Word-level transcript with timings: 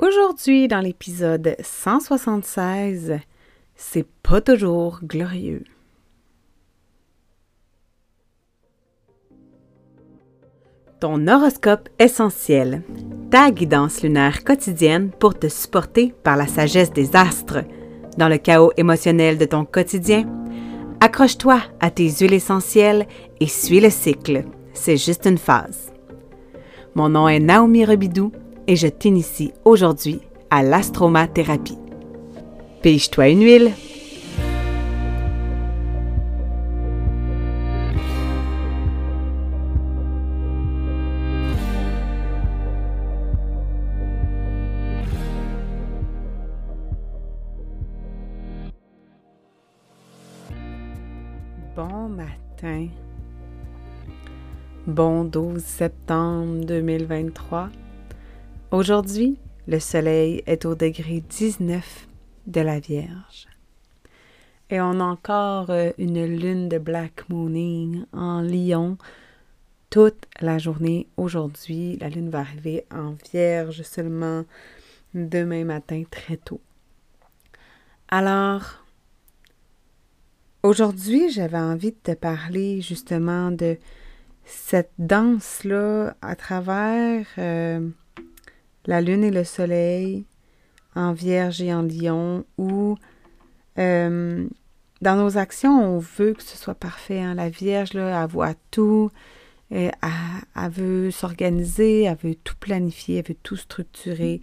Aujourd'hui, 0.00 0.66
dans 0.66 0.80
l'épisode 0.80 1.56
176, 1.62 3.18
c'est 3.74 4.06
pas 4.22 4.40
toujours 4.40 5.00
glorieux. 5.02 5.62
Ton 11.00 11.28
horoscope 11.28 11.90
essentiel, 11.98 12.82
ta 13.30 13.50
guidance 13.50 14.02
lunaire 14.02 14.42
quotidienne 14.42 15.10
pour 15.10 15.38
te 15.38 15.48
supporter 15.48 16.14
par 16.22 16.38
la 16.38 16.46
sagesse 16.46 16.92
des 16.92 17.14
astres. 17.14 17.64
Dans 18.16 18.28
le 18.28 18.38
chaos 18.38 18.72
émotionnel 18.78 19.36
de 19.36 19.44
ton 19.44 19.66
quotidien, 19.66 20.24
accroche-toi 21.00 21.60
à 21.78 21.90
tes 21.90 22.08
huiles 22.08 22.32
essentielles 22.32 23.06
et 23.38 23.46
suis 23.46 23.80
le 23.80 23.90
cycle. 23.90 24.44
C'est 24.72 24.96
juste 24.96 25.26
une 25.26 25.36
phase. 25.36 25.92
Mon 26.94 27.10
nom 27.10 27.28
est 27.28 27.38
Naomi 27.38 27.84
Rebidou 27.84 28.32
et 28.66 28.76
je 28.76 28.86
t'initie 28.86 29.52
aujourd'hui 29.64 30.20
à 30.50 30.62
l'astromathérapie. 30.62 31.78
Pige-toi 32.82 33.28
une 33.28 33.42
huile. 33.42 33.72
Bon 51.76 52.08
matin. 52.08 52.88
Bon 54.86 55.24
12 55.24 55.62
septembre 55.62 56.64
2023. 56.64 57.68
Aujourd'hui, 58.72 59.36
le 59.66 59.80
Soleil 59.80 60.44
est 60.46 60.64
au 60.64 60.76
degré 60.76 61.24
19 61.28 62.06
de 62.46 62.60
la 62.60 62.78
Vierge. 62.78 63.48
Et 64.70 64.80
on 64.80 65.00
a 65.00 65.04
encore 65.04 65.70
euh, 65.70 65.90
une 65.98 66.24
lune 66.24 66.68
de 66.68 66.78
Black 66.78 67.28
Mooning 67.28 68.04
en 68.12 68.42
Lion 68.42 68.96
toute 69.90 70.24
la 70.40 70.58
journée 70.58 71.08
aujourd'hui. 71.16 71.96
La 72.00 72.08
lune 72.08 72.30
va 72.30 72.38
arriver 72.38 72.84
en 72.92 73.16
Vierge 73.32 73.82
seulement 73.82 74.44
demain 75.14 75.64
matin 75.64 76.04
très 76.08 76.36
tôt. 76.36 76.60
Alors, 78.06 78.84
aujourd'hui, 80.62 81.28
j'avais 81.28 81.58
envie 81.58 81.90
de 81.90 82.12
te 82.12 82.14
parler 82.14 82.82
justement 82.82 83.50
de 83.50 83.78
cette 84.44 84.92
danse-là 85.00 86.14
à 86.22 86.36
travers 86.36 87.26
euh, 87.38 87.90
la 88.86 89.00
lune 89.00 89.24
et 89.24 89.30
le 89.30 89.44
soleil 89.44 90.24
en 90.94 91.12
vierge 91.12 91.60
et 91.62 91.72
en 91.72 91.82
lion 91.82 92.44
où 92.58 92.96
euh, 93.78 94.46
dans 95.00 95.16
nos 95.16 95.38
actions, 95.38 95.96
on 95.96 95.98
veut 95.98 96.34
que 96.34 96.42
ce 96.42 96.56
soit 96.56 96.74
parfait. 96.74 97.20
Hein. 97.20 97.34
La 97.34 97.48
vierge, 97.48 97.94
là, 97.94 98.22
elle 98.22 98.30
voit 98.30 98.54
tout. 98.70 99.10
Elle, 99.70 99.92
elle 100.56 100.70
veut 100.70 101.10
s'organiser, 101.10 102.02
elle 102.02 102.16
veut 102.16 102.34
tout 102.34 102.56
planifier, 102.58 103.18
elle 103.18 103.28
veut 103.28 103.36
tout 103.42 103.56
structurer, 103.56 104.40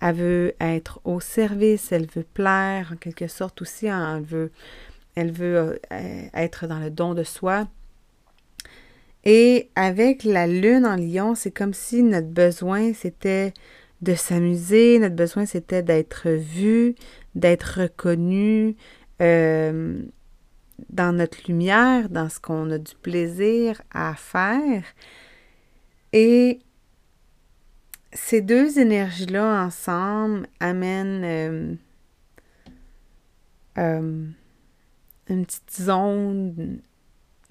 elle 0.00 0.14
veut 0.14 0.54
être 0.58 1.00
au 1.04 1.20
service, 1.20 1.92
elle 1.92 2.06
veut 2.06 2.24
plaire 2.24 2.92
en 2.94 2.96
quelque 2.96 3.28
sorte 3.28 3.60
aussi, 3.60 3.90
hein. 3.90 4.16
elle 4.16 4.24
veut, 4.24 4.50
elle 5.16 5.32
veut 5.32 5.78
euh, 5.92 6.22
être 6.32 6.66
dans 6.66 6.78
le 6.78 6.90
don 6.90 7.12
de 7.12 7.24
soi. 7.24 7.68
Et 9.24 9.68
avec 9.74 10.24
la 10.24 10.46
lune 10.46 10.86
en 10.86 10.96
lion, 10.96 11.34
c'est 11.34 11.50
comme 11.50 11.74
si 11.74 12.02
notre 12.02 12.28
besoin, 12.28 12.94
c'était 12.94 13.52
de 14.02 14.14
s'amuser, 14.14 14.98
notre 14.98 15.16
besoin, 15.16 15.46
c'était 15.46 15.82
d'être 15.82 16.30
vu, 16.30 16.94
d'être 17.34 17.82
reconnu 17.82 18.76
euh, 19.20 20.02
dans 20.88 21.12
notre 21.14 21.38
lumière, 21.46 22.08
dans 22.08 22.28
ce 22.28 22.40
qu'on 22.40 22.70
a 22.70 22.78
du 22.78 22.94
plaisir 22.94 23.82
à 23.92 24.14
faire. 24.14 24.84
Et 26.12 26.60
ces 28.12 28.40
deux 28.40 28.78
énergies-là 28.78 29.64
ensemble 29.64 30.48
amènent 30.58 31.24
euh, 31.24 31.74
euh, 33.78 34.26
une 35.28 35.46
petite 35.46 35.72
zone 35.80 36.80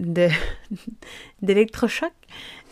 d'électrochoc 1.42 2.12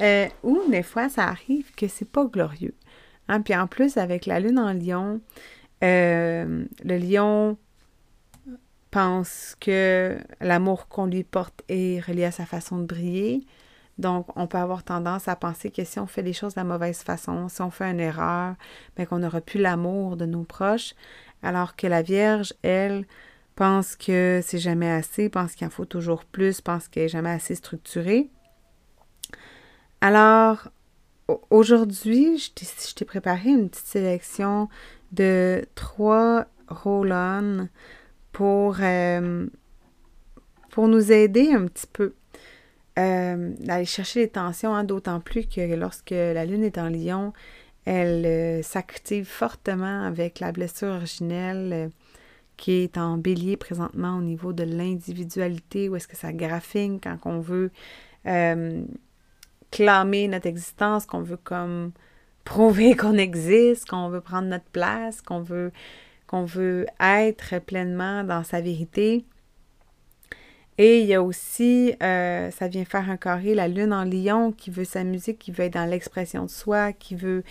euh, 0.01 0.29
où 0.43 0.61
des 0.71 0.83
fois 0.83 1.09
ça 1.09 1.29
arrive 1.29 1.73
que 1.75 1.89
c'est 1.89 2.09
pas 2.09 2.27
glorieux. 2.27 2.75
Hein? 3.29 3.41
Puis 3.43 3.55
en 3.55 3.67
plus, 3.67 3.97
avec 3.97 4.27
la 4.27 4.41
lune 4.41 4.59
en 4.59 4.73
lion, 4.73 5.21
euh, 5.85 6.65
le 6.85 6.97
lion 6.97 7.57
pense 8.91 9.57
que 9.61 10.19
l'amour 10.41 10.89
qu'on 10.89 11.07
lui 11.07 11.25
porte 11.25 11.63
est 11.69 12.05
relié 12.05 12.25
à 12.25 12.31
sa 12.31 12.47
façon 12.47 12.79
de 12.79 12.85
briller. 12.85 13.47
Donc, 13.99 14.27
on 14.37 14.47
peut 14.47 14.59
avoir 14.59 14.85
tendance 14.85 15.29
à 15.29 15.37
penser 15.37 15.71
que 15.71 15.85
si 15.85 15.99
on 15.99 16.07
fait 16.07 16.23
les 16.23 16.33
choses 16.33 16.55
de 16.55 16.61
la 16.61 16.65
mauvaise 16.65 17.03
façon, 17.03 17.49
si 17.49 17.61
on 17.63 17.71
fait 17.71 17.91
une 17.91 18.01
erreur, 18.01 18.55
bien 18.97 19.07
qu'on 19.07 19.19
n'aura 19.19 19.41
plus 19.41 19.61
l'amour 19.61 20.17
de 20.17 20.25
nos 20.25 20.45
proches, 20.45 20.95
alors 21.43 21.75
que 21.75 21.87
la 21.87 22.03
Vierge, 22.03 22.55
elle, 22.63 23.07
pense 23.57 23.97
que 23.97 24.41
c'est 24.45 24.59
jamais 24.59 24.91
assez, 24.91 25.29
pense 25.29 25.57
qu'il 25.57 25.67
en 25.67 25.71
faut 25.71 25.85
toujours 25.85 26.25
plus, 26.25 26.61
pense 26.61 26.87
qu'elle 26.87 27.05
n'est 27.05 27.09
jamais 27.09 27.31
assez 27.31 27.57
Alors, 30.01 30.69
aujourd'hui, 31.51 32.39
je 32.39 32.95
t'ai 32.95 33.05
préparé 33.05 33.51
une 33.51 33.69
petite 33.69 33.87
sélection 33.87 34.69
de 35.13 35.65
trois 35.75 36.47
roll-on 36.69 37.69
pour, 38.33 38.77
euh, 38.81 39.47
pour 40.71 40.89
nous 40.89 41.13
aider 41.13 41.53
un 41.53 41.67
petit 41.67 41.87
peu 41.93 42.15
euh, 42.99 43.53
d'aller 43.61 43.85
chercher 43.85 44.21
les 44.21 44.29
tensions, 44.29 44.75
hein, 44.75 44.85
d'autant 44.85 45.21
plus 45.21 45.47
que 45.47 45.75
lorsque 45.75 46.11
la 46.11 46.45
Lune 46.45 46.65
est 46.65 46.79
en 46.79 46.89
lion, 46.89 47.33
elle 47.85 48.27
euh, 48.27 48.63
s'active 48.63 49.25
fortement 49.25 50.03
avec 50.03 50.41
la 50.41 50.53
blessure 50.53 50.89
originelle 50.89 51.91
qui 52.59 52.73
est 52.73 52.99
en 52.99 53.17
bélier 53.17 53.57
présentement 53.57 54.19
au 54.19 54.21
niveau 54.21 54.53
de 54.53 54.65
l'individualité, 54.65 55.89
où 55.89 55.97
est-ce 55.97 56.09
que 56.09 56.17
ça 56.17 56.33
graphine 56.33 57.01
quand 57.01 57.17
on 57.25 57.39
veut 57.41 57.71
euh, 58.27 58.83
clamer 59.71 60.29
notre 60.29 60.47
existence, 60.47 61.07
qu'on 61.07 61.23
veut 61.23 61.39
comme 61.43 61.93
prouver 62.45 62.97
qu'on 62.97 63.17
existe, 63.17 63.89
qu'on 63.89 64.09
veut 64.09 64.21
prendre 64.21 64.49
notre 64.49 64.65
place, 64.67 65.21
qu'on 65.21 65.41
veut, 65.41 65.73
qu'on 66.27 66.45
veut 66.45 66.87
être 67.01 67.59
pleinement 67.61 68.25
dans 68.25 68.45
sa 68.45 68.61
vérité. 68.61 69.25
Et 70.81 71.01
il 71.01 71.07
y 71.07 71.15
a 71.15 71.23
aussi, 71.23 71.95
euh, 72.03 72.53
ça 72.53 72.69
vient 72.69 72.85
faire 72.85 73.11
un 73.11 73.17
carré, 73.17 73.55
la 73.55 73.67
lune 73.67 73.93
en 73.93 74.05
lion 74.05 74.53
qui 74.53 74.71
veut 74.71 74.85
s'amuser, 74.85 75.35
qui 75.35 75.51
veut 75.51 75.65
être 75.65 75.75
dans 75.75 75.91
l'expression 75.91 76.45
de 76.45 76.51
soi, 76.51 76.93
qui 76.93 77.17
veut 77.17 77.43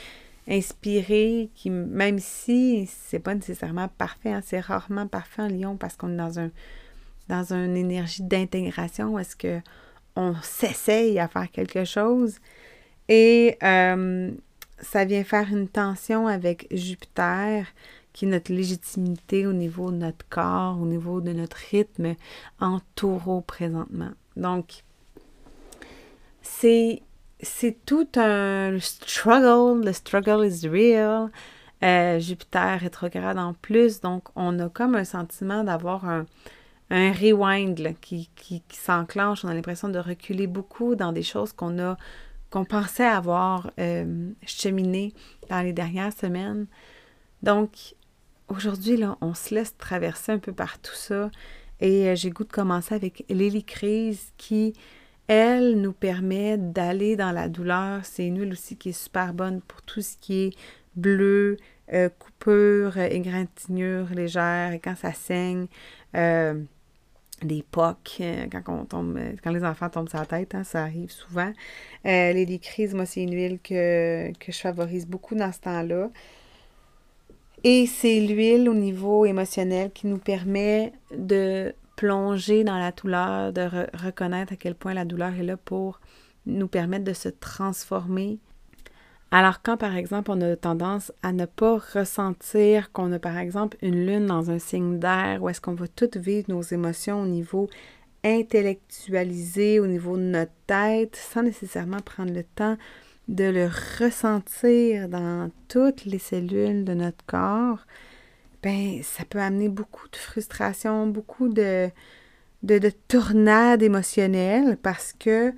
inspiré, 0.48 1.50
qui, 1.54 1.70
même 1.70 2.20
si 2.20 2.90
c'est 2.90 3.20
pas 3.20 3.36
nécessairement 3.36 3.90
parfait, 3.90 4.32
hein, 4.32 4.42
c'est 4.46 4.62
rarement 4.62 5.08
parfait 5.08 5.42
en 5.42 5.48
Lyon 5.48 5.76
parce 5.76 5.98
qu'on 5.98 6.14
est 6.14 6.18
dans 6.18 6.40
un 6.40 6.50
dans 7.28 7.54
une 7.54 7.76
énergie 7.76 8.24
d'intégration, 8.24 9.20
est-ce 9.20 9.36
que 9.36 9.60
on 10.18 10.36
s'essaye 10.42 11.20
à 11.20 11.28
faire 11.28 11.50
quelque 11.52 11.86
chose 11.86 12.40
et 13.08 13.58
euh, 13.64 14.32
ça 14.80 15.06
vient 15.06 15.24
faire 15.24 15.48
une 15.50 15.70
tension 15.70 16.28
avec 16.28 16.68
Jupiter 16.72 17.66
qui 18.12 18.26
est 18.26 18.30
notre 18.30 18.52
légitimité 18.52 19.46
au 19.46 19.54
niveau 19.54 19.92
de 19.92 19.98
notre 19.98 20.28
corps, 20.28 20.80
au 20.82 20.86
niveau 20.86 21.22
de 21.22 21.34
notre 21.34 21.58
rythme 21.70 22.16
en 22.60 22.80
taureau 22.96 23.42
présentement. 23.42 24.10
Donc, 24.36 24.84
c'est 26.42 27.04
c'est 27.40 27.78
tout 27.86 28.08
un 28.16 28.80
struggle. 28.80 29.86
Le 29.86 29.94
struggle 29.94 30.48
is 30.48 30.68
real. 30.68 31.30
Euh, 31.84 32.18
Jupiter 32.20 32.80
rétrograde 32.80 33.38
en 33.38 33.54
plus, 33.54 34.02
donc 34.02 34.24
on 34.36 34.58
a 34.58 34.68
comme 34.68 34.96
un 34.96 35.04
sentiment 35.04 35.64
d'avoir 35.64 36.10
un, 36.10 36.26
un 36.90 37.12
rewind 37.12 37.96
qui, 38.00 38.30
s'enclenche. 38.70 39.44
On 39.44 39.48
a 39.48 39.54
l'impression 39.54 39.90
de 39.90 40.00
reculer 40.00 40.48
beaucoup 40.48 40.96
dans 40.96 41.12
des 41.12 41.24
choses 41.24 41.54
qu'on 41.54 41.80
a 41.80 41.98
qu'on 42.50 42.64
pensait 42.64 43.06
avoir 43.06 43.70
euh, 43.78 44.30
cheminé 44.46 45.14
dans 45.50 45.62
les 45.62 45.74
dernières 45.74 46.14
semaines. 46.14 46.66
Donc 47.44 47.96
aujourd'hui, 48.48 48.96
là, 48.96 49.18
on 49.20 49.34
se 49.34 49.54
laisse 49.54 49.76
traverser 49.76 50.32
un 50.32 50.40
peu 50.40 50.54
par 50.54 50.80
tout 50.80 50.96
ça. 50.96 51.30
Et 51.82 52.08
euh, 52.08 52.16
j'ai 52.16 52.30
goût 52.30 52.46
de 52.46 52.52
commencer 52.52 52.96
avec 52.96 53.26
Lily 53.30 53.66
qui 54.38 54.74
elle 55.28 55.82
nous 55.82 55.92
permet 55.92 56.58
d'aller 56.58 57.16
dans 57.18 57.32
la 57.32 57.50
douleur. 57.50 58.06
C'est 58.06 58.26
une 58.26 58.40
huile 58.40 58.54
aussi 58.54 58.78
qui 58.78 58.90
est 58.90 59.04
super 59.04 59.34
bonne 59.34 59.62
pour 59.62 59.82
tout 59.82 60.02
ce 60.02 60.16
qui 60.18 60.46
est 60.46 60.58
bleu, 60.96 61.58
euh, 61.94 62.10
coupure, 62.10 62.98
égratignure 62.98 64.08
légère, 64.14 64.72
et 64.74 64.80
quand 64.80 64.96
ça 64.96 65.14
saigne, 65.14 65.68
euh, 66.16 66.62
des 67.44 67.64
euh, 67.78 68.46
quand, 68.52 68.64
on 68.68 68.86
tombe, 68.86 69.20
quand 69.44 69.52
les 69.52 69.64
enfants 69.64 69.90
tombent 69.90 70.10
sur 70.10 70.20
la 70.20 70.26
tête, 70.26 70.56
hein, 70.56 70.64
ça 70.64 70.84
arrive 70.84 71.12
souvent. 71.12 71.52
les 72.04 72.60
crises, 72.62 72.94
moi, 72.94 73.06
c'est 73.06 73.24
une 73.24 73.34
huile 73.34 73.60
que, 73.64 74.32
que 74.40 74.52
je 74.52 74.60
favorise 74.60 75.08
beaucoup 75.08 75.36
dans 75.36 75.52
ce 75.52 75.60
temps-là. 75.60 76.10
Et 77.64 77.86
c'est 77.88 78.20
l'huile 78.20 78.70
au 78.70 78.74
niveau 78.74 79.26
émotionnel 79.26 79.92
qui 79.92 80.08
nous 80.08 80.20
permet 80.20 80.94
de 81.16 81.74
plonger 81.96 82.64
dans 82.64 82.78
la 82.78 82.92
douleur, 82.92 83.52
de 83.52 83.68
reconnaître 83.98 84.54
à 84.54 84.56
quel 84.56 84.76
point 84.76 84.94
la 84.94 85.04
douleur 85.04 85.34
est 85.34 85.44
là 85.44 85.58
pour 85.58 86.00
nous 86.46 86.68
permettre 86.68 87.04
de 87.04 87.14
se 87.14 87.30
transformer. 87.30 88.38
Alors 89.30 89.62
quand 89.62 89.76
par 89.76 89.96
exemple 89.98 90.32
on 90.32 90.40
a 90.42 90.56
tendance 90.56 91.12
à 91.22 91.34
ne 91.34 91.46
pas 91.46 91.78
ressentir 91.94 92.92
qu'on 92.94 93.12
a 93.12 93.20
par 93.20 93.38
exemple 93.38 93.78
une 93.82 94.06
lune 94.06 94.28
dans 94.28 94.52
un 94.52 94.60
signe 94.60 95.00
d'air, 95.00 95.44
où 95.44 95.50
est-ce 95.50 95.60
qu'on 95.60 95.74
va 95.74 95.88
tout 95.88 96.10
vivre 96.16 96.46
nos 96.50 96.62
émotions 96.62 97.22
au 97.22 97.26
niveau 97.26 97.70
intellectualisé, 98.24 99.80
au 99.80 99.88
niveau 99.88 100.18
de 100.18 100.24
notre 100.24 100.52
tête, 100.66 101.16
sans 101.16 101.44
nécessairement 101.44 102.00
prendre 102.00 102.34
le 102.34 102.44
temps 102.44 102.78
de 103.28 103.44
le 103.44 103.70
ressentir 104.00 105.10
dans 105.10 105.52
toutes 105.68 106.06
les 106.06 106.20
cellules 106.20 106.86
de 106.86 106.94
notre 106.94 107.26
corps, 107.26 107.86
ben 108.64 109.02
ça 109.04 109.26
peut 109.26 109.40
amener 109.42 109.68
beaucoup 109.68 110.08
de 110.08 110.16
frustration, 110.16 111.08
beaucoup 111.08 111.50
de, 111.50 111.90
de, 112.64 112.78
de 112.78 112.90
tornades 113.10 113.84
émotionnelles 113.84 114.78
parce 114.82 115.14
que 115.14 115.54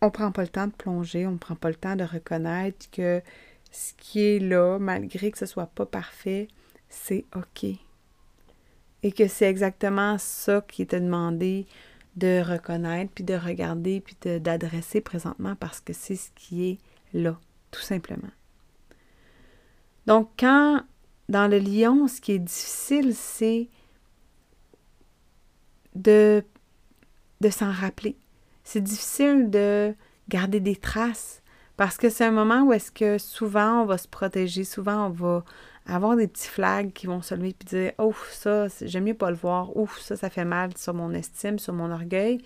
on 0.00 0.10
prend 0.10 0.30
pas 0.32 0.42
le 0.42 0.48
temps 0.48 0.66
de 0.66 0.72
plonger, 0.72 1.26
on 1.26 1.36
prend 1.38 1.56
pas 1.56 1.68
le 1.68 1.74
temps 1.74 1.96
de 1.96 2.04
reconnaître 2.04 2.90
que 2.90 3.22
ce 3.70 3.92
qui 3.94 4.20
est 4.20 4.38
là, 4.38 4.78
malgré 4.78 5.30
que 5.30 5.38
ce 5.38 5.46
soit 5.46 5.66
pas 5.66 5.86
parfait, 5.86 6.48
c'est 6.88 7.24
OK. 7.34 7.64
Et 9.02 9.12
que 9.12 9.28
c'est 9.28 9.48
exactement 9.48 10.18
ça 10.18 10.64
qui 10.66 10.82
était 10.82 11.00
demandé 11.00 11.66
de 12.16 12.42
reconnaître, 12.42 13.12
puis 13.14 13.24
de 13.24 13.34
regarder, 13.34 14.00
puis 14.00 14.16
d'adresser 14.40 15.00
présentement 15.00 15.54
parce 15.54 15.80
que 15.80 15.92
c'est 15.92 16.16
ce 16.16 16.30
qui 16.34 16.70
est 16.70 16.78
là, 17.12 17.38
tout 17.70 17.80
simplement. 17.80 18.30
Donc, 20.06 20.30
quand 20.38 20.82
dans 21.28 21.46
le 21.48 21.58
lion, 21.58 22.08
ce 22.08 22.20
qui 22.20 22.32
est 22.32 22.38
difficile, 22.38 23.14
c'est 23.14 23.68
de, 25.94 26.44
de 27.40 27.50
s'en 27.50 27.70
rappeler. 27.70 28.16
C'est 28.70 28.82
difficile 28.82 29.48
de 29.48 29.94
garder 30.28 30.60
des 30.60 30.76
traces 30.76 31.40
parce 31.78 31.96
que 31.96 32.10
c'est 32.10 32.26
un 32.26 32.30
moment 32.30 32.64
où 32.64 32.74
est-ce 32.74 32.92
que 32.92 33.16
souvent 33.16 33.80
on 33.80 33.86
va 33.86 33.96
se 33.96 34.06
protéger, 34.06 34.62
souvent 34.62 35.06
on 35.06 35.08
va 35.08 35.42
avoir 35.86 36.16
des 36.16 36.28
petits 36.28 36.48
flags 36.48 36.92
qui 36.92 37.06
vont 37.06 37.22
se 37.22 37.34
lever 37.34 37.56
et 37.58 37.64
dire 37.64 37.92
Ouf, 37.98 38.30
ça, 38.30 38.66
j'aime 38.82 39.04
mieux 39.04 39.14
pas 39.14 39.30
le 39.30 39.38
voir. 39.38 39.74
Ouf, 39.74 39.98
ça, 40.00 40.16
ça 40.16 40.28
fait 40.28 40.44
mal 40.44 40.76
sur 40.76 40.92
mon 40.92 41.14
estime, 41.14 41.58
sur 41.58 41.72
mon 41.72 41.90
orgueil. 41.90 42.42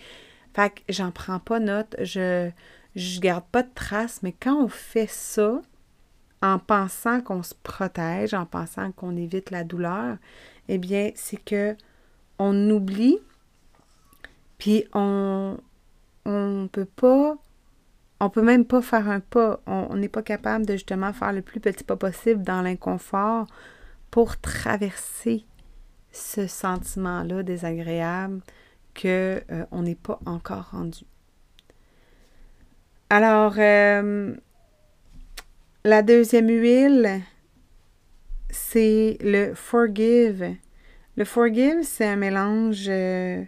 Fait 0.54 0.70
que 0.70 0.82
j'en 0.90 1.10
prends 1.10 1.40
pas 1.40 1.58
note, 1.58 1.96
je, 1.98 2.52
je 2.94 3.18
garde 3.18 3.44
pas 3.50 3.64
de 3.64 3.74
traces, 3.74 4.22
mais 4.22 4.30
quand 4.30 4.62
on 4.62 4.68
fait 4.68 5.10
ça, 5.10 5.60
en 6.40 6.60
pensant 6.60 7.20
qu'on 7.20 7.42
se 7.42 7.54
protège, 7.64 8.32
en 8.32 8.46
pensant 8.46 8.92
qu'on 8.92 9.16
évite 9.16 9.50
la 9.50 9.64
douleur, 9.64 10.18
eh 10.68 10.78
bien, 10.78 11.10
c'est 11.16 11.42
que 11.44 11.74
on 12.38 12.70
oublie, 12.70 13.18
puis 14.58 14.84
on 14.94 15.58
on 16.24 16.68
peut 16.70 16.84
pas 16.84 17.36
on 18.22 18.30
peut 18.30 18.42
même 18.42 18.64
pas 18.64 18.80
faire 18.80 19.08
un 19.08 19.18
pas. 19.18 19.60
On 19.66 19.96
n'est 19.96 20.08
pas 20.08 20.22
capable 20.22 20.64
de 20.64 20.74
justement 20.74 21.12
faire 21.12 21.32
le 21.32 21.42
plus 21.42 21.58
petit 21.58 21.82
pas 21.82 21.96
possible 21.96 22.44
dans 22.44 22.62
l'inconfort 22.62 23.48
pour 24.12 24.40
traverser 24.40 25.44
ce 26.12 26.46
sentiment-là 26.46 27.42
désagréable 27.42 28.40
que 28.94 29.42
euh, 29.50 29.64
n'est 29.72 29.96
pas 29.96 30.20
encore 30.24 30.70
rendu. 30.70 31.04
Alors, 33.10 33.54
euh, 33.58 34.36
la 35.84 36.02
deuxième 36.02 36.48
huile, 36.48 37.22
c'est 38.50 39.18
le 39.20 39.52
forgive. 39.54 40.54
Le 41.16 41.24
forgive, 41.24 41.82
c'est 41.82 42.06
un 42.06 42.16
mélange 42.16 42.86
euh, 42.88 43.42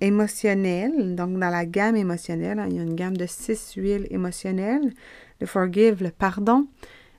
émotionnel, 0.00 1.14
donc 1.14 1.38
dans 1.38 1.50
la 1.50 1.64
gamme 1.64 1.96
émotionnelle, 1.96 2.58
hein, 2.58 2.66
il 2.68 2.76
y 2.76 2.78
a 2.78 2.82
une 2.82 2.94
gamme 2.94 3.16
de 3.16 3.26
six 3.26 3.74
huiles 3.76 4.06
émotionnelles. 4.10 4.92
Le 5.40 5.46
forgive, 5.46 6.02
le 6.02 6.10
pardon. 6.10 6.66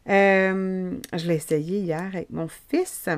Euh, 0.09 0.91
je 1.13 1.27
l'ai 1.27 1.35
essayé 1.35 1.79
hier 1.79 2.09
avec 2.13 2.29
mon 2.29 2.47
fils, 2.47 3.09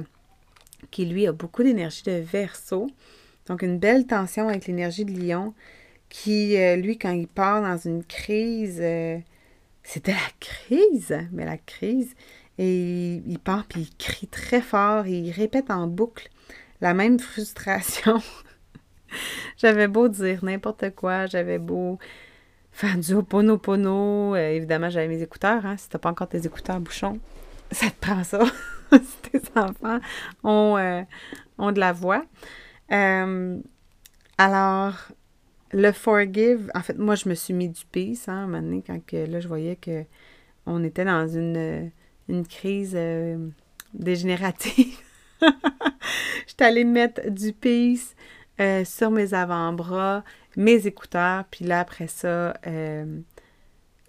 qui 0.92 1.06
lui 1.06 1.28
a 1.28 1.32
beaucoup 1.32 1.64
d'énergie 1.64 2.04
de 2.04 2.12
verso. 2.20 2.88
Donc 3.48 3.62
une 3.62 3.80
belle 3.80 4.06
tension 4.06 4.48
avec 4.48 4.68
l'énergie 4.68 5.06
de 5.06 5.12
lion, 5.12 5.54
qui, 6.10 6.58
euh, 6.58 6.76
lui, 6.76 6.98
quand 6.98 7.12
il 7.12 7.28
part 7.28 7.62
dans 7.62 7.78
une 7.78 8.04
crise, 8.04 8.80
euh, 8.82 9.18
c'était 9.84 10.14
la 10.14 10.18
crise, 10.40 11.18
mais 11.32 11.46
la 11.46 11.58
crise, 11.58 12.16
et 12.58 13.22
il 13.26 13.40
part 13.40 13.66
puis 13.66 13.82
il 13.82 13.96
crie 13.98 14.28
très 14.28 14.62
fort, 14.62 15.06
et 15.06 15.18
il 15.18 15.32
répète 15.32 15.70
en 15.70 15.88
boucle 15.88 16.30
la 16.82 16.94
même 16.94 17.20
frustration 17.20 18.22
j'avais 19.58 19.88
beau 19.88 20.08
dire 20.08 20.44
n'importe 20.44 20.96
quoi, 20.96 21.26
j'avais 21.26 21.60
beau 21.60 22.00
faire 22.72 22.98
du 22.98 23.14
oponopono. 23.14 24.36
Euh, 24.36 24.52
évidemment, 24.52 24.90
j'avais 24.90 25.08
mes 25.08 25.22
écouteurs. 25.22 25.66
Hein, 25.66 25.78
si 25.78 25.90
t'as 25.90 26.00
pas 26.00 26.10
encore 26.10 26.30
tes 26.30 26.46
écouteurs 26.46 26.80
bouchons, 26.80 27.20
ça 27.72 27.90
te 27.90 28.00
prend 28.00 28.24
ça. 28.24 28.40
si 28.92 29.32
tes 29.32 29.42
enfants 29.56 30.00
ont, 30.44 30.78
euh, 30.78 31.02
ont 31.58 31.72
de 31.72 31.80
la 31.80 31.94
voix. 31.94 32.24
Euh, 32.92 33.60
alors, 34.38 34.94
le 35.72 35.92
forgive, 35.92 36.72
en 36.74 36.82
fait, 36.82 36.98
moi, 36.98 37.16
je 37.16 37.30
me 37.30 37.36
suis 37.36 37.54
mis 37.54 37.70
du 37.70 37.86
peace, 37.92 38.28
hein, 38.28 38.34
à 38.34 38.38
un 38.38 38.48
moment 38.48 38.62
donné, 38.62 38.84
quand 38.86 39.06
que, 39.06 39.18
là, 39.30 39.40
je 39.40 39.48
voyais 39.48 39.76
que 39.76 40.06
on 40.66 40.84
était 40.84 41.06
dans 41.06 41.28
une, 41.28 41.92
une 42.28 42.46
crise 42.46 42.98
dégénérative. 43.94 45.00
J'étais 46.48 46.66
allée 46.66 46.84
mettre 46.84 47.30
du 47.30 47.54
peace 47.54 48.14
euh, 48.60 48.84
sur 48.84 49.12
mes 49.12 49.34
avant-bras, 49.34 50.24
mes 50.58 50.86
écouteurs, 50.86 51.46
puis 51.50 51.66
là, 51.66 51.80
après 51.80 52.08
ça, 52.08 52.54
euh, 52.68 53.20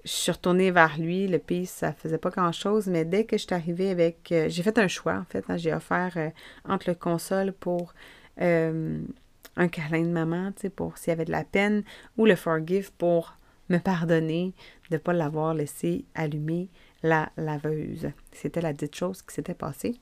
je 0.05 0.11
suis 0.11 0.33
retournée 0.33 0.71
vers 0.71 0.99
lui. 0.99 1.29
Le 1.29 1.39
pays, 1.39 1.67
ça 1.67 1.93
faisait 1.93 2.19
pas 2.19 2.31
grand-chose, 2.31 2.87
mais 2.87 3.05
dès 3.05 3.25
que 3.25 3.37
je 3.37 3.45
suis 3.45 3.55
arrivée 3.55 3.91
avec... 3.91 4.33
Euh, 4.33 4.49
j'ai 4.49 4.63
fait 4.63 4.79
un 4.79 4.89
choix, 4.89 5.15
en 5.15 5.25
fait. 5.25 5.45
Hein, 5.49 5.57
j'ai 5.57 5.73
offert 5.73 6.33
entre 6.69 6.89
le 6.89 6.95
console 6.95 7.53
pour 7.53 7.95
un 8.39 9.69
câlin 9.69 10.03
de 10.03 10.11
maman, 10.11 10.53
tu 10.53 10.63
sais, 10.63 10.71
pour 10.71 10.97
s'il 10.97 11.11
y 11.11 11.13
avait 11.13 11.27
de 11.27 11.33
la 11.33 11.45
peine, 11.45 11.83
ou 12.17 12.25
le 12.25 12.35
forgive 12.35 12.93
pour 12.93 13.37
me 13.69 13.79
pardonner 13.79 14.55
de 14.91 14.97
ne 14.97 14.99
pas 14.99 15.13
l'avoir 15.13 15.55
laissé 15.55 16.05
allumer 16.15 16.69
la 17.03 17.31
laveuse. 17.37 18.11
C'était 18.33 18.61
la 18.61 18.73
dite 18.73 18.97
chose 18.97 19.23
qui 19.23 19.35
s'était 19.35 19.55
passée. 19.55 19.97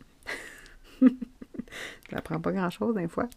je 1.03 1.09
n'apprends 2.13 2.41
pas 2.41 2.53
grand-chose, 2.53 2.95
des 2.95 3.09
fois. 3.09 3.29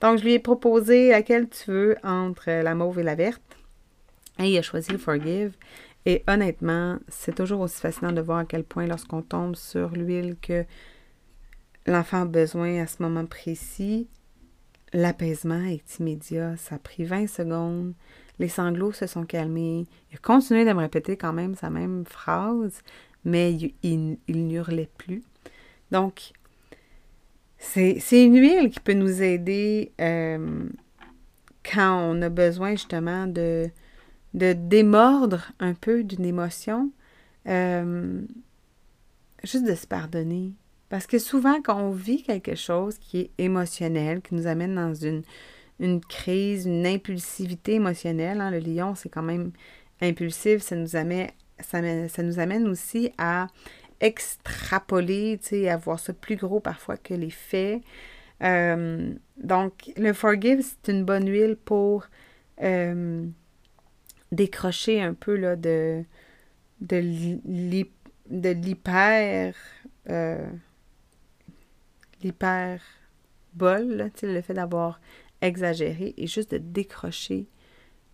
Donc, 0.00 0.18
je 0.18 0.24
lui 0.24 0.34
ai 0.34 0.38
proposé 0.38 1.10
laquelle 1.10 1.48
tu 1.48 1.70
veux 1.70 1.96
entre 2.02 2.50
la 2.50 2.74
mauve 2.74 3.00
et 3.00 3.02
la 3.02 3.14
verte. 3.14 3.42
Et 4.38 4.50
il 4.50 4.58
a 4.58 4.62
choisi 4.62 4.92
le 4.92 4.98
Forgive. 4.98 5.56
Et 6.06 6.22
honnêtement, 6.28 6.98
c'est 7.08 7.34
toujours 7.34 7.60
aussi 7.60 7.80
fascinant 7.80 8.12
de 8.12 8.20
voir 8.20 8.38
à 8.38 8.44
quel 8.44 8.64
point, 8.64 8.86
lorsqu'on 8.86 9.22
tombe 9.22 9.56
sur 9.56 9.90
l'huile 9.90 10.36
que 10.40 10.64
l'enfant 11.86 12.22
a 12.22 12.24
besoin 12.24 12.80
à 12.80 12.86
ce 12.86 13.02
moment 13.02 13.26
précis, 13.26 14.08
l'apaisement 14.92 15.64
est 15.64 15.98
immédiat. 15.98 16.56
Ça 16.56 16.76
a 16.76 16.78
pris 16.78 17.04
20 17.04 17.26
secondes. 17.26 17.94
Les 18.38 18.48
sanglots 18.48 18.92
se 18.92 19.06
sont 19.06 19.24
calmés. 19.24 19.86
Il 20.10 20.16
a 20.16 20.18
continué 20.18 20.64
de 20.64 20.72
me 20.72 20.78
répéter 20.78 21.16
quand 21.16 21.32
même 21.32 21.56
sa 21.56 21.70
même 21.70 22.04
phrase, 22.06 22.82
mais 23.24 23.52
il, 23.52 24.18
il, 24.28 24.88
plus. 24.96 25.22
Donc, 25.90 26.32
c'est 27.58 28.24
une 28.24 28.38
huile 28.38 28.70
qui 28.70 28.80
peut 28.80 28.92
nous 28.94 29.22
aider 29.22 29.92
euh, 30.00 30.68
quand 31.70 32.10
on 32.10 32.22
a 32.22 32.28
besoin 32.28 32.72
justement 32.72 33.26
de, 33.26 33.68
de 34.34 34.52
démordre 34.52 35.50
un 35.58 35.74
peu 35.74 36.04
d'une 36.04 36.24
émotion, 36.24 36.90
euh, 37.48 38.22
juste 39.42 39.64
de 39.64 39.74
se 39.74 39.86
pardonner. 39.86 40.52
Parce 40.88 41.06
que 41.06 41.18
souvent, 41.18 41.60
quand 41.62 41.78
on 41.78 41.90
vit 41.90 42.22
quelque 42.22 42.54
chose 42.54 42.98
qui 42.98 43.18
est 43.20 43.30
émotionnel, 43.38 44.22
qui 44.22 44.34
nous 44.34 44.46
amène 44.46 44.74
dans 44.74 44.94
une, 44.94 45.22
une 45.80 46.00
crise, 46.00 46.66
une 46.66 46.86
impulsivité 46.86 47.74
émotionnelle, 47.74 48.40
hein, 48.40 48.50
le 48.50 48.58
lion, 48.58 48.94
c'est 48.94 49.10
quand 49.10 49.22
même 49.22 49.52
impulsif, 50.00 50.62
ça 50.62 50.76
nous 50.76 50.96
amène, 50.96 51.28
ça, 51.60 51.80
ça 52.08 52.22
nous 52.22 52.38
amène 52.38 52.68
aussi 52.68 53.10
à 53.18 53.48
extrapoler, 54.00 55.38
tu 55.42 55.48
sais, 55.48 55.68
à 55.68 55.76
voir 55.76 55.98
ça 55.98 56.12
plus 56.12 56.36
gros 56.36 56.60
parfois 56.60 56.96
que 56.96 57.14
les 57.14 57.30
faits. 57.30 57.82
Euh, 58.42 59.12
donc, 59.36 59.92
le 59.96 60.12
Forgive, 60.12 60.62
c'est 60.62 60.92
une 60.92 61.04
bonne 61.04 61.28
huile 61.28 61.56
pour 61.56 62.06
euh, 62.62 63.26
décrocher 64.32 65.02
un 65.02 65.14
peu 65.14 65.56
de, 65.56 66.04
de 66.80 66.98
l'hyper 68.50 69.54
euh, 70.08 70.48
le 72.22 72.32
fait 74.42 74.54
d'avoir 74.54 75.00
exagéré 75.40 76.14
et 76.16 76.26
juste 76.26 76.52
de 76.52 76.58
décrocher 76.58 77.46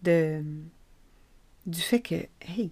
du 0.03 1.81
fait 1.81 2.00
que, 2.00 2.26
hey, 2.43 2.71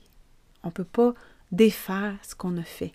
on 0.62 0.70
peut 0.70 0.84
pas 0.84 1.14
défaire 1.50 2.18
ce 2.22 2.34
qu'on 2.34 2.58
a 2.58 2.62
fait. 2.62 2.92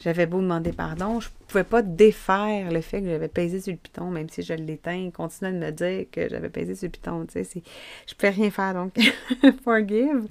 J'avais 0.00 0.26
beau 0.26 0.40
demander 0.40 0.72
pardon, 0.72 1.20
je 1.20 1.28
pouvais 1.48 1.64
pas 1.64 1.82
défaire 1.82 2.70
le 2.70 2.80
fait 2.80 3.00
que 3.00 3.08
j'avais 3.08 3.28
pesé 3.28 3.60
sur 3.60 3.72
le 3.72 3.78
piton, 3.78 4.10
même 4.10 4.28
si 4.28 4.42
je 4.42 4.54
l'éteins, 4.54 4.94
il 4.94 5.12
continuait 5.12 5.52
de 5.52 5.58
me 5.58 5.70
dire 5.70 6.06
que 6.10 6.28
j'avais 6.28 6.50
pesé 6.50 6.74
sur 6.74 6.86
le 6.86 6.90
piton. 6.90 7.26
Tu 7.26 7.44
sais, 7.44 7.62
je 8.06 8.14
pouvais 8.14 8.30
rien 8.30 8.50
faire, 8.50 8.74
donc 8.74 8.94
forgive. 9.64 10.26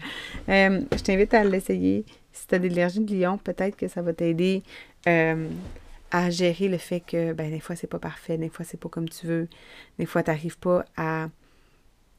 Euh, 0.49 0.81
je 0.91 1.01
t'invite 1.01 1.33
à 1.33 1.43
l'essayer. 1.43 2.05
Si 2.31 2.47
tu 2.47 2.55
as 2.55 2.59
de 2.59 2.67
l'allergie 2.67 2.99
de 2.99 3.15
lion, 3.15 3.37
peut-être 3.37 3.75
que 3.77 3.87
ça 3.87 4.01
va 4.01 4.13
t'aider 4.13 4.63
euh, 5.07 5.47
à 6.11 6.29
gérer 6.29 6.67
le 6.67 6.77
fait 6.77 6.99
que 6.99 7.33
ben, 7.33 7.49
des 7.49 7.59
fois, 7.59 7.75
c'est 7.75 7.87
pas 7.87 7.99
parfait, 7.99 8.37
des 8.37 8.49
fois, 8.49 8.65
c'est 8.65 8.79
pas 8.79 8.89
comme 8.89 9.07
tu 9.07 9.27
veux, 9.27 9.47
des 9.97 10.05
fois, 10.05 10.23
tu 10.23 10.29
n'arrives 10.29 10.57
pas 10.57 10.83
à, 10.97 11.29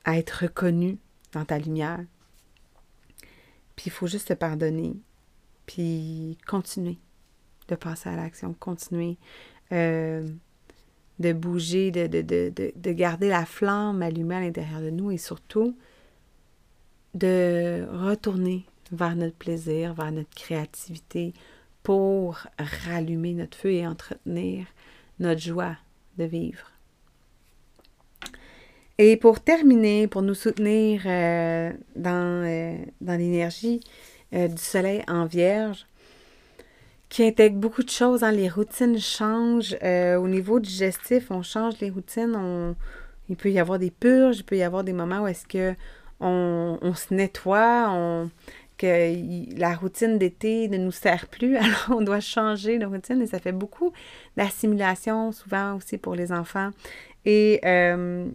à 0.05 0.19
être 0.19 0.43
reconnu 0.43 0.99
dans 1.33 1.45
ta 1.45 1.59
lumière. 1.59 2.01
Puis 3.77 3.87
il 3.87 3.93
faut 3.93 4.07
juste 4.07 4.29
te 4.29 4.35
pardonner, 4.35 4.95
puis 5.67 6.39
continuer 6.47 6.99
de 7.69 7.75
passer 7.75 8.09
à 8.09 8.17
l'action, 8.17 8.55
continuer 8.59 9.17
euh, 9.73 10.27
de 11.19 11.33
bouger, 11.33 11.91
de, 11.91 12.07
de, 12.07 12.53
de, 12.75 12.93
garder 12.93 13.29
la 13.29 13.47
flamme 13.47 14.03
allumée 14.03 14.35
à 14.35 14.41
l'intérieur 14.41 14.81
de 14.81 14.91
nous 14.91 15.11
et 15.13 15.17
surtout 15.17 15.77
de 17.15 17.87
retourner 17.93 18.67
vers 18.91 19.15
notre 19.15 19.37
plaisir, 19.37 19.95
vers 19.95 20.11
notre 20.11 20.35
créativité 20.35 21.33
pour 21.85 22.39
rallumer 22.59 23.35
notre 23.35 23.57
feu 23.57 23.71
et 23.71 23.87
entretenir 23.87 24.67
notre 25.21 25.41
joie 25.41 25.77
de 26.19 26.25
vivre. 26.25 26.73
Et 28.99 29.17
pour 29.17 29.41
terminer, 29.41 30.09
pour 30.09 30.23
nous 30.23 30.35
soutenir 30.35 31.03
euh, 31.07 31.73
euh, 31.97 32.77
dans 33.01 33.19
l'énergie 33.19 33.81
du 34.33 34.59
soleil 34.59 35.05
en 35.07 35.27
vierge, 35.27 35.87
qui 37.15 37.23
intègre 37.23 37.59
beaucoup 37.59 37.85
de 37.85 37.91
choses. 37.91 38.25
hein. 38.25 38.33
Les 38.33 38.49
routines 38.49 38.99
changent. 38.99 39.77
Euh, 39.85 40.17
au 40.17 40.27
niveau 40.27 40.59
digestif, 40.59 41.31
on 41.31 41.43
change 41.45 41.75
les 41.81 41.89
routines. 41.89 42.35
On, 42.35 42.75
il 43.29 43.37
peut 43.37 43.53
y 43.53 43.61
avoir 43.61 43.79
des 43.79 43.93
purges, 43.93 44.39
il 44.39 44.43
peut 44.43 44.57
y 44.57 44.65
avoir 44.65 44.83
des 44.83 44.93
moments 44.93 45.21
où 45.21 45.29
est-ce 45.29 45.47
que 45.47 45.77
on, 46.19 46.77
se 46.97 47.15
nettoie, 47.15 47.87
on, 47.91 48.31
que 48.79 49.57
la 49.57 49.77
routine 49.77 50.19
d'été 50.19 50.67
ne 50.69 50.77
nous 50.77 50.91
sert 50.91 51.29
plus, 51.29 51.57
alors 51.57 51.91
on 51.91 52.03
doit 52.03 52.19
changer 52.19 52.79
de 52.79 52.87
routine 52.87 53.23
et 53.23 53.29
ça 53.29 53.39
fait 53.39 53.53
beaucoup 53.53 53.93
d'assimilation, 54.37 55.31
souvent 55.31 55.77
aussi 55.77 55.99
pour 55.99 56.17
les 56.17 56.33
enfants. 56.33 56.71
Et 57.25 57.61
euh, 57.65 58.27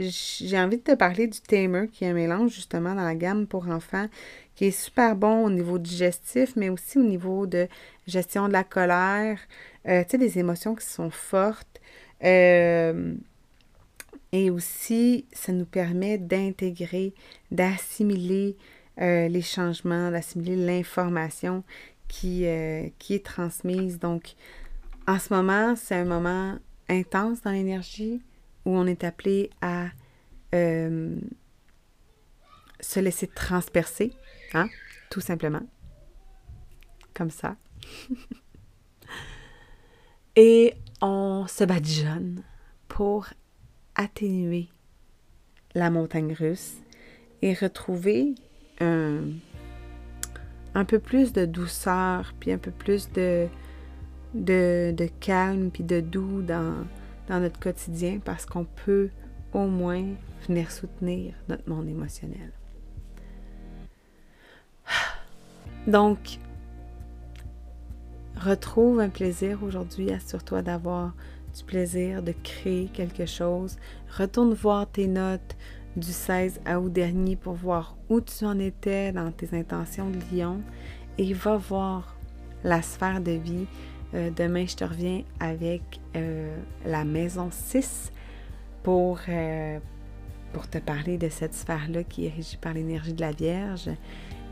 j'ai 0.00 0.58
envie 0.58 0.78
de 0.78 0.82
te 0.82 0.94
parler 0.94 1.26
du 1.26 1.40
Tamer, 1.40 1.88
qui 1.88 2.04
est 2.04 2.08
un 2.08 2.14
mélange 2.14 2.52
justement 2.52 2.94
dans 2.94 3.04
la 3.04 3.14
gamme 3.14 3.46
pour 3.46 3.68
enfants, 3.68 4.06
qui 4.54 4.66
est 4.66 4.70
super 4.70 5.16
bon 5.16 5.44
au 5.44 5.50
niveau 5.50 5.78
digestif, 5.78 6.54
mais 6.56 6.68
aussi 6.68 6.98
au 6.98 7.02
niveau 7.02 7.46
de 7.46 7.68
gestion 8.06 8.48
de 8.48 8.52
la 8.52 8.64
colère, 8.64 9.38
euh, 9.88 10.02
tu 10.04 10.10
sais, 10.10 10.18
des 10.18 10.38
émotions 10.38 10.74
qui 10.74 10.86
sont 10.86 11.10
fortes. 11.10 11.80
Euh, 12.24 13.14
et 14.32 14.50
aussi, 14.50 15.26
ça 15.32 15.52
nous 15.52 15.64
permet 15.64 16.18
d'intégrer, 16.18 17.14
d'assimiler 17.50 18.56
euh, 19.00 19.28
les 19.28 19.42
changements, 19.42 20.10
d'assimiler 20.10 20.56
l'information 20.56 21.64
qui, 22.08 22.44
qui 22.98 23.14
est 23.14 23.24
transmise. 23.24 23.98
Donc, 23.98 24.34
en 25.06 25.18
ce 25.18 25.32
moment, 25.32 25.74
c'est 25.76 25.94
un 25.94 26.04
moment 26.04 26.58
intense 26.88 27.40
dans 27.42 27.52
l'énergie 27.52 28.20
où 28.70 28.76
on 28.76 28.86
est 28.86 29.04
appelé 29.04 29.50
à 29.60 29.88
se 32.80 33.00
laisser 33.00 33.26
transpercer, 33.28 34.12
hein, 34.54 34.68
tout 35.10 35.20
simplement. 35.20 35.62
Comme 37.14 37.30
ça. 37.30 37.56
Et 40.36 40.74
on 41.02 41.46
se 41.48 41.64
badigeonne 41.64 42.42
pour 42.88 43.28
atténuer 43.94 44.68
la 45.74 45.90
montagne 45.90 46.32
russe 46.32 46.76
et 47.42 47.54
retrouver 47.54 48.34
un, 48.80 49.22
un 50.74 50.84
peu 50.84 50.98
plus 50.98 51.32
de 51.32 51.44
douceur, 51.44 52.32
puis 52.38 52.52
un 52.52 52.58
peu 52.58 52.70
plus 52.70 53.10
de, 53.12 53.48
de, 54.34 54.92
de 54.96 55.08
calme, 55.20 55.70
puis 55.70 55.84
de 55.84 56.00
doux 56.00 56.42
dans, 56.42 56.86
dans 57.30 57.40
notre 57.40 57.58
quotidien 57.58 58.20
parce 58.22 58.44
qu'on 58.44 58.64
peut 58.64 59.08
au 59.54 59.66
moins 59.66 60.04
venir 60.46 60.70
soutenir 60.70 61.34
notre 61.48 61.68
monde 61.68 61.88
émotionnel. 61.88 62.52
Donc, 65.86 66.38
Retrouve 68.40 69.00
un 69.00 69.10
plaisir 69.10 69.62
aujourd'hui, 69.62 70.10
assure-toi 70.10 70.62
d'avoir 70.62 71.12
du 71.54 71.62
plaisir 71.62 72.22
de 72.22 72.32
créer 72.42 72.86
quelque 72.86 73.26
chose. 73.26 73.76
Retourne 74.16 74.54
voir 74.54 74.90
tes 74.90 75.08
notes 75.08 75.56
du 75.94 76.10
16 76.10 76.60
à 76.64 76.80
août 76.80 76.90
dernier 76.90 77.36
pour 77.36 77.52
voir 77.52 77.98
où 78.08 78.22
tu 78.22 78.46
en 78.46 78.58
étais 78.58 79.12
dans 79.12 79.30
tes 79.30 79.54
intentions 79.54 80.08
de 80.08 80.18
lion 80.34 80.62
et 81.18 81.34
va 81.34 81.58
voir 81.58 82.16
la 82.64 82.80
sphère 82.80 83.20
de 83.20 83.32
vie. 83.32 83.66
Euh, 84.14 84.30
demain, 84.34 84.66
je 84.66 84.76
te 84.76 84.84
reviens 84.84 85.22
avec 85.38 85.82
euh, 86.16 86.56
la 86.84 87.04
maison 87.04 87.48
6 87.50 88.12
pour, 88.82 89.20
euh, 89.28 89.78
pour 90.52 90.68
te 90.68 90.78
parler 90.78 91.18
de 91.18 91.28
cette 91.28 91.54
sphère-là 91.54 92.02
qui 92.04 92.26
est 92.26 92.30
régie 92.30 92.56
par 92.56 92.72
l'énergie 92.74 93.12
de 93.12 93.20
la 93.20 93.32
Vierge. 93.32 93.90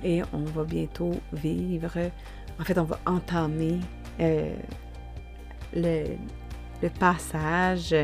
Et 0.04 0.22
on 0.32 0.44
va 0.44 0.64
bientôt 0.64 1.12
vivre 1.32 1.98
en 2.60 2.64
fait, 2.64 2.78
on 2.78 2.84
va 2.84 2.98
entamer 3.06 3.78
euh, 4.20 4.54
le, 5.74 6.04
passage 6.98 7.94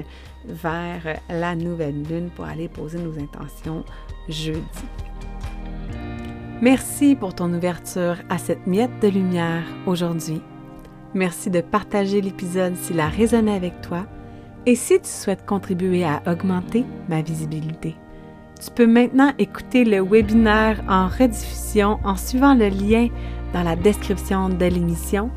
vers 0.47 1.21
la 1.29 1.55
nouvelle 1.55 2.03
lune 2.03 2.31
pour 2.35 2.45
aller 2.45 2.69
poser 2.69 2.99
nos 2.99 3.19
intentions 3.19 3.85
jeudi. 4.29 4.85
Merci 6.61 7.15
pour 7.15 7.35
ton 7.35 7.53
ouverture 7.53 8.17
à 8.29 8.39
cette 8.39 8.67
miette 8.67 9.01
de 9.01 9.09
lumière 9.09 9.65
aujourd'hui. 9.87 10.41
Merci 11.15 11.51
de 11.51 11.61
partager 11.61 12.21
l'épisode 12.21 12.75
s'il 12.77 12.99
a 13.01 13.09
résonné 13.09 13.55
avec 13.55 13.81
toi 13.81 14.07
et 14.67 14.75
si 14.75 14.99
tu 15.01 15.09
souhaites 15.09 15.47
contribuer 15.47 16.05
à 16.05 16.23
augmenter 16.27 16.85
ma 17.09 17.23
visibilité. 17.23 17.95
Tu 18.61 18.71
peux 18.71 18.87
maintenant 18.87 19.33
écouter 19.39 19.85
le 19.85 20.03
webinaire 20.03 20.83
en 20.89 21.07
rediffusion 21.07 21.99
en 22.05 22.17
suivant 22.17 22.55
le 22.55 22.69
lien 22.69 23.09
dans 23.53 23.63
la 23.63 23.77
description 23.77 24.49
de 24.49 24.65
l'émission 24.65 25.31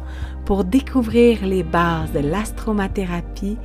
pour 0.46 0.64
découvrir 0.64 1.46
les 1.46 1.64
bases 1.64 2.12
de 2.14 2.20
l'astromathérapie 2.20 3.58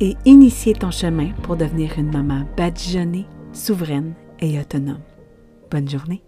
et 0.00 0.16
initier 0.24 0.74
ton 0.74 0.90
chemin 0.90 1.30
pour 1.42 1.56
devenir 1.56 1.98
une 1.98 2.12
maman 2.12 2.44
badigeonnée, 2.56 3.26
souveraine 3.52 4.12
et 4.40 4.58
autonome. 4.58 5.00
Bonne 5.70 5.88
journée! 5.88 6.25